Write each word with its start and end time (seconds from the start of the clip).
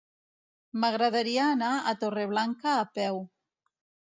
M'agradaria 0.83 1.43
anar 1.49 1.69
a 1.91 1.95
Torreblanca 2.05 2.75
a 2.79 2.89
peu. 2.99 3.21